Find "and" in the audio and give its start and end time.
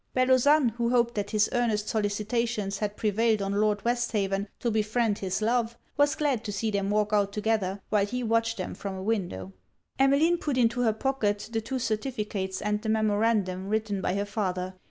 12.63-12.81